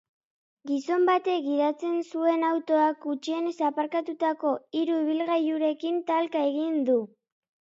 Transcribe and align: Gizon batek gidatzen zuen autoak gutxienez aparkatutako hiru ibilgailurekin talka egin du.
Gizon 0.69 1.03
batek 1.09 1.43
gidatzen 1.47 1.99
zuen 2.13 2.45
autoak 2.47 2.99
gutxienez 3.05 3.53
aparkatutako 3.69 4.55
hiru 4.81 4.97
ibilgailurekin 5.05 6.01
talka 6.11 6.43
egin 6.51 6.83
du. 6.91 6.99